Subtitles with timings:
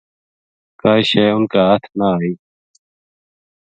[0.81, 2.31] کائی شے اِنھ کے ہتھ نہ آئی